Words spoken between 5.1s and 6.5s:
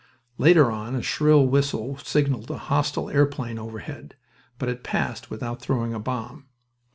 without throwing a bomb.